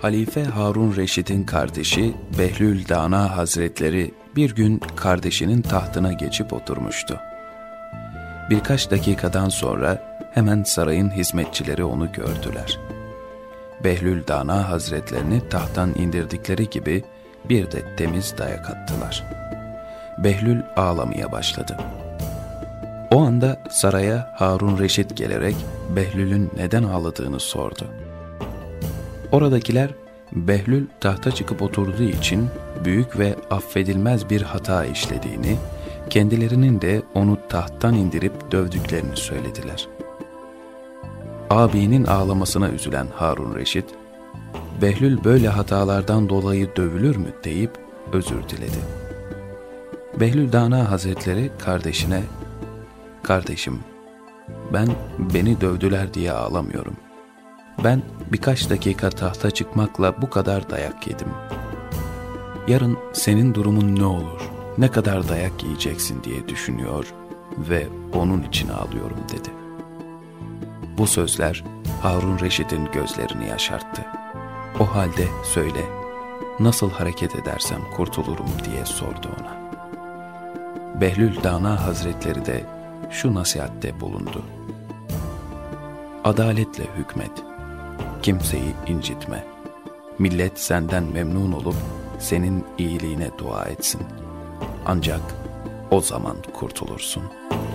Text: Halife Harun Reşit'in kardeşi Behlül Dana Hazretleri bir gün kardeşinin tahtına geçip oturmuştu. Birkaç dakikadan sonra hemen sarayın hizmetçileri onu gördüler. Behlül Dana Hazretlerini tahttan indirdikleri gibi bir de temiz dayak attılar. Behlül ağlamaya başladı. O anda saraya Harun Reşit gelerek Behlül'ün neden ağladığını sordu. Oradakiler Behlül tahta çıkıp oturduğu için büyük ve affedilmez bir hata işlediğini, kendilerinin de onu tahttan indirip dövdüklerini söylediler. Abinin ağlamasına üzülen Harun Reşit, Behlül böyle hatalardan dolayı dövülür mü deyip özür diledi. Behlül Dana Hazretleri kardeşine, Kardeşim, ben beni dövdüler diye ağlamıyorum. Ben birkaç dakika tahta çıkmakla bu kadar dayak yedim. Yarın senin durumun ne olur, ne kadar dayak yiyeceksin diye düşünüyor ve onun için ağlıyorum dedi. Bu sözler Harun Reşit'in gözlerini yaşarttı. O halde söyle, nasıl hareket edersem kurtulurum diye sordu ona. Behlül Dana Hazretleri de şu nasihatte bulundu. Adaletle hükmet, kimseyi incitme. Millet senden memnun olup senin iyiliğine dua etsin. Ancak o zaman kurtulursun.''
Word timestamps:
Halife 0.00 0.44
Harun 0.44 0.96
Reşit'in 0.96 1.44
kardeşi 1.44 2.14
Behlül 2.38 2.88
Dana 2.88 3.36
Hazretleri 3.36 4.14
bir 4.36 4.54
gün 4.54 4.80
kardeşinin 4.96 5.62
tahtına 5.62 6.12
geçip 6.12 6.52
oturmuştu. 6.52 7.20
Birkaç 8.50 8.90
dakikadan 8.90 9.48
sonra 9.48 10.18
hemen 10.34 10.62
sarayın 10.62 11.10
hizmetçileri 11.10 11.84
onu 11.84 12.12
gördüler. 12.12 12.78
Behlül 13.84 14.26
Dana 14.26 14.68
Hazretlerini 14.68 15.48
tahttan 15.48 15.94
indirdikleri 15.94 16.70
gibi 16.70 17.04
bir 17.48 17.72
de 17.72 17.96
temiz 17.96 18.34
dayak 18.38 18.70
attılar. 18.70 19.24
Behlül 20.18 20.62
ağlamaya 20.76 21.32
başladı. 21.32 21.76
O 23.12 23.20
anda 23.20 23.62
saraya 23.70 24.34
Harun 24.34 24.78
Reşit 24.78 25.16
gelerek 25.16 25.56
Behlül'ün 25.96 26.50
neden 26.56 26.82
ağladığını 26.82 27.40
sordu. 27.40 28.05
Oradakiler 29.32 29.90
Behlül 30.32 30.86
tahta 31.00 31.30
çıkıp 31.30 31.62
oturduğu 31.62 32.02
için 32.02 32.48
büyük 32.84 33.18
ve 33.18 33.36
affedilmez 33.50 34.30
bir 34.30 34.42
hata 34.42 34.84
işlediğini, 34.84 35.56
kendilerinin 36.10 36.80
de 36.80 37.02
onu 37.14 37.38
tahttan 37.48 37.94
indirip 37.94 38.50
dövdüklerini 38.52 39.16
söylediler. 39.16 39.88
Abinin 41.50 42.04
ağlamasına 42.04 42.68
üzülen 42.68 43.06
Harun 43.14 43.54
Reşit, 43.54 43.84
Behlül 44.82 45.24
böyle 45.24 45.48
hatalardan 45.48 46.28
dolayı 46.28 46.76
dövülür 46.76 47.16
mü 47.16 47.28
deyip 47.44 47.70
özür 48.12 48.48
diledi. 48.48 48.78
Behlül 50.20 50.52
Dana 50.52 50.90
Hazretleri 50.90 51.50
kardeşine, 51.58 52.22
Kardeşim, 53.22 53.80
ben 54.72 54.88
beni 55.34 55.60
dövdüler 55.60 56.14
diye 56.14 56.32
ağlamıyorum. 56.32 56.96
Ben 57.84 58.02
birkaç 58.32 58.70
dakika 58.70 59.10
tahta 59.10 59.50
çıkmakla 59.50 60.22
bu 60.22 60.30
kadar 60.30 60.70
dayak 60.70 61.06
yedim. 61.06 61.28
Yarın 62.68 62.98
senin 63.12 63.54
durumun 63.54 63.96
ne 63.96 64.04
olur, 64.04 64.50
ne 64.78 64.90
kadar 64.90 65.28
dayak 65.28 65.62
yiyeceksin 65.64 66.24
diye 66.24 66.48
düşünüyor 66.48 67.14
ve 67.58 67.86
onun 68.14 68.42
için 68.42 68.68
ağlıyorum 68.68 69.18
dedi. 69.32 69.50
Bu 70.98 71.06
sözler 71.06 71.64
Harun 72.02 72.38
Reşit'in 72.38 72.88
gözlerini 72.92 73.48
yaşarttı. 73.48 74.02
O 74.80 74.94
halde 74.94 75.26
söyle, 75.44 75.80
nasıl 76.60 76.90
hareket 76.90 77.34
edersem 77.36 77.80
kurtulurum 77.96 78.48
diye 78.64 78.84
sordu 78.84 79.28
ona. 79.40 79.66
Behlül 81.00 81.42
Dana 81.42 81.86
Hazretleri 81.86 82.46
de 82.46 82.64
şu 83.10 83.34
nasihatte 83.34 84.00
bulundu. 84.00 84.42
Adaletle 86.24 86.84
hükmet, 86.98 87.30
kimseyi 88.26 88.74
incitme. 88.86 89.44
Millet 90.18 90.58
senden 90.58 91.04
memnun 91.04 91.52
olup 91.52 91.74
senin 92.18 92.64
iyiliğine 92.78 93.30
dua 93.38 93.64
etsin. 93.64 94.00
Ancak 94.86 95.20
o 95.90 96.00
zaman 96.00 96.36
kurtulursun.'' 96.52 97.65